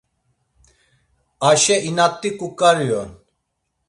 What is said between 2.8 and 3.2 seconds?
on.